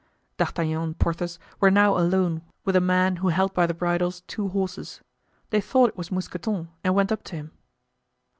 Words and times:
D'Artagnan 0.37 0.81
and 0.81 0.97
Porthos 0.97 1.37
were 1.59 1.69
now 1.69 1.95
alone 1.95 2.41
with 2.65 2.75
a 2.75 2.81
man 2.81 3.17
who 3.17 3.27
held 3.27 3.53
by 3.53 3.67
the 3.67 3.73
bridles 3.75 4.21
two 4.21 4.47
horses; 4.47 4.99
they 5.51 5.61
thought 5.61 5.89
it 5.89 5.95
was 5.95 6.11
Mousqueton 6.11 6.69
and 6.83 6.95
went 6.95 7.11
up 7.11 7.23
to 7.25 7.35
him. 7.35 7.51